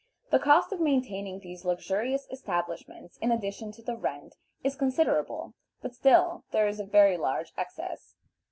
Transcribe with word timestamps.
The 0.31 0.39
cost 0.39 0.71
of 0.73 0.79
maintaining 0.79 1.39
these 1.41 1.63
luxurious 1.63 2.27
establishments, 2.31 3.17
in 3.17 3.31
addition 3.31 3.71
to 3.73 3.83
the 3.83 3.95
rent, 3.95 4.33
is 4.63 4.75
considerable, 4.75 5.53
but 5.83 5.93
still 5.93 6.43
there 6.49 6.67
is 6.67 6.79
a 6.79 6.85
very 6.85 7.17
large 7.17 7.53
excess. 7.55 8.15